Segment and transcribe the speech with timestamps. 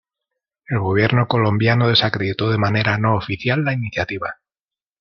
[0.67, 4.37] El gobierno colombiano desacreditó de manera no oficial la iniciativa.